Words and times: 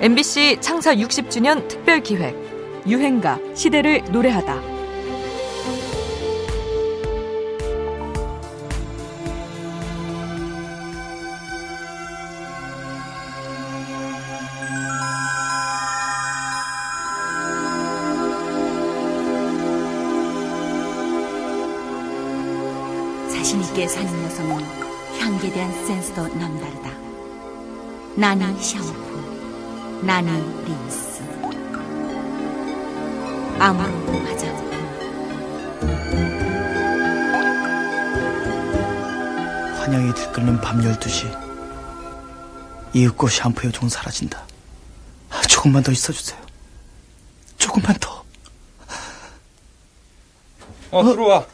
MBC 0.00 0.58
창사 0.60 0.94
60주년 0.94 1.66
특별 1.66 2.00
기획 2.00 2.36
유행가 2.86 3.40
시대를 3.52 4.04
노래하다. 4.12 4.78
자신 23.28 23.60
있게 23.62 23.88
사는 23.88 24.24
여성은 24.24 24.62
향기에 25.18 25.52
대한 25.52 25.72
센스도 25.86 26.28
남다르다. 26.28 26.88
나니 28.14 28.62
샴푸, 28.62 29.17
나니 30.02 30.30
린스, 30.64 31.22
아무로 33.58 33.92
화장품. 34.24 34.68
환영이 39.76 40.14
들끓는 40.14 40.60
밤 40.60 40.80
12시. 40.80 41.48
이윽고 42.94 43.28
샴푸 43.28 43.66
요정은 43.66 43.88
사라진다. 43.88 44.46
아, 45.30 45.40
조금만 45.42 45.82
더 45.82 45.92
있어주세요. 45.92 46.40
조금만 47.58 47.94
더. 48.00 48.24
어, 50.90 51.04
들어와. 51.04 51.44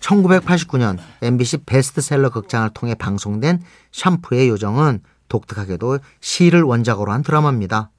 1989년 0.00 0.98
MBC 1.22 1.58
베스트셀러 1.64 2.28
극장을 2.30 2.68
통해 2.74 2.94
방송된 2.94 3.62
샴푸의 3.92 4.48
요정은 4.50 5.02
독특하게도 5.28 5.98
시를 6.20 6.62
원작으로 6.62 7.12
한 7.12 7.22
드라마입니다. 7.22 7.90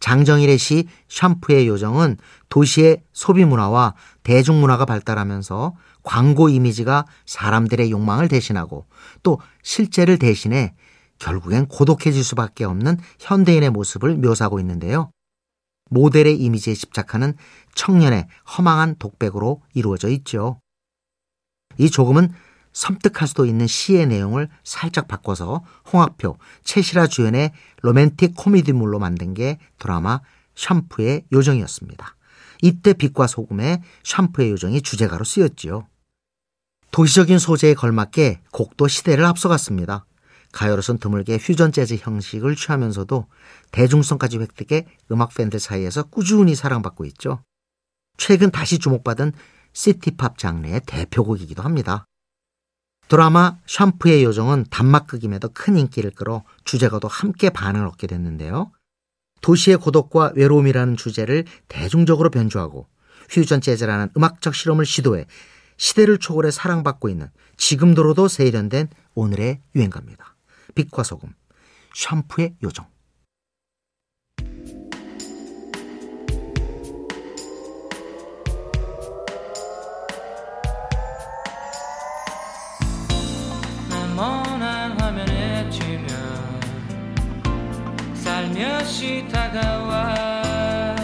장정일의 0.00 0.58
시 0.58 0.88
샴푸의 1.08 1.68
요정은 1.68 2.18
도시의 2.48 3.02
소비 3.12 3.44
문화와 3.44 3.94
대중 4.22 4.60
문화가 4.60 4.84
발달하면서 4.84 5.74
광고 6.02 6.48
이미지가 6.48 7.06
사람들의 7.24 7.90
욕망을 7.90 8.28
대신하고 8.28 8.86
또 9.22 9.40
실제를 9.62 10.18
대신해 10.18 10.74
결국엔 11.18 11.66
고독해질 11.66 12.22
수밖에 12.22 12.64
없는 12.64 12.98
현대인의 13.18 13.70
모습을 13.70 14.16
묘사하고 14.16 14.60
있는데요. 14.60 15.10
모델의 15.88 16.36
이미지에 16.36 16.74
집착하는 16.74 17.34
청년의 17.74 18.26
허망한 18.56 18.96
독백으로 18.98 19.62
이루어져 19.72 20.08
있죠. 20.08 20.60
이 21.78 21.90
조금은 21.90 22.32
섬뜩할 22.76 23.26
수도 23.26 23.46
있는 23.46 23.66
시의 23.66 24.06
내용을 24.06 24.50
살짝 24.62 25.08
바꿔서 25.08 25.64
홍학표, 25.90 26.36
최시라 26.62 27.06
주연의 27.06 27.52
로맨틱 27.80 28.34
코미디물로 28.36 28.98
만든 28.98 29.32
게 29.32 29.58
드라마 29.78 30.20
샴푸의 30.54 31.24
요정이었습니다. 31.32 32.14
이때 32.60 32.92
빛과 32.92 33.28
소금의 33.28 33.80
샴푸의 34.04 34.50
요정이 34.50 34.82
주제가로 34.82 35.24
쓰였지요. 35.24 35.88
도시적인 36.90 37.38
소재에 37.38 37.72
걸맞게 37.72 38.42
곡도 38.52 38.88
시대를 38.88 39.24
앞서갔습니다. 39.24 40.04
가요로선 40.52 40.98
드물게 40.98 41.38
퓨전 41.38 41.72
재즈 41.72 41.96
형식을 41.98 42.56
취하면서도 42.56 43.26
대중성까지 43.72 44.38
획득해 44.38 44.86
음악 45.12 45.34
팬들 45.34 45.60
사이에서 45.60 46.02
꾸준히 46.04 46.54
사랑받고 46.54 47.06
있죠. 47.06 47.42
최근 48.18 48.50
다시 48.50 48.78
주목받은 48.78 49.32
시티팝 49.72 50.36
장르의 50.36 50.82
대표곡이기도 50.86 51.62
합니다. 51.62 52.06
드라마 53.08 53.56
샴푸의 53.66 54.24
요정은 54.24 54.66
단막극임에도 54.70 55.50
큰 55.54 55.76
인기를 55.76 56.10
끌어 56.10 56.42
주제가도 56.64 57.08
함께 57.08 57.50
반응을 57.50 57.86
얻게 57.86 58.06
됐는데요. 58.06 58.72
도시의 59.42 59.76
고독과 59.76 60.32
외로움이라는 60.34 60.96
주제를 60.96 61.44
대중적으로 61.68 62.30
변주하고 62.30 62.88
퓨전 63.28 63.60
재즈라는 63.60 64.10
음악적 64.16 64.54
실험을 64.54 64.86
시도해 64.86 65.26
시대를 65.76 66.18
초월해 66.18 66.50
사랑받고 66.50 67.08
있는 67.08 67.28
지금도로도 67.56 68.28
세련된 68.28 68.88
오늘의 69.14 69.60
유행가입니다. 69.74 70.34
빛과 70.74 71.02
소금, 71.02 71.32
샴푸의 71.94 72.56
요정. 72.62 72.95
머난 84.16 84.98
화면에 84.98 85.68
치면 85.68 86.08
살며시 88.14 89.28
다가와. 89.30 90.96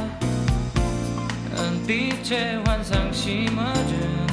은빛의 1.59 2.63
환상 2.65 3.13
심어준 3.13 4.27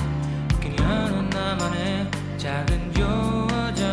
그녀는 0.61 1.29
나만의 1.29 2.09
작은 2.37 2.93
요정. 2.97 3.85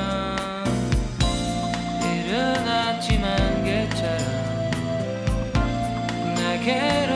이른 2.05 2.69
아침 2.69 3.25
안개처럼 3.25 4.25
내게로 6.37 7.16